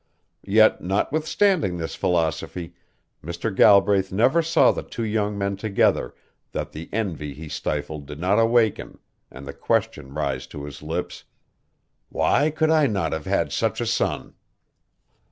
[0.47, 2.73] Yet notwithstanding this philosophy,
[3.23, 3.55] Mr.
[3.55, 6.15] Galbraith never saw the two young men together
[6.53, 8.97] that the envy he stifled did not awaken,
[9.29, 11.25] and the question rise to his lips:
[12.09, 14.33] "Why could I not have had such a son?"